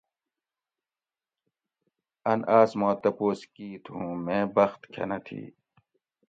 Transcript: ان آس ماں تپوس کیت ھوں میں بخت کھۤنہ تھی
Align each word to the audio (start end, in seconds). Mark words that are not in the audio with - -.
ان 2.31 2.39
آس 2.59 2.71
ماں 2.79 2.95
تپوس 3.01 3.39
کیت 3.53 3.85
ھوں 3.93 4.13
میں 4.25 4.43
بخت 4.55 4.81
کھۤنہ 4.93 5.17
تھی 5.25 5.41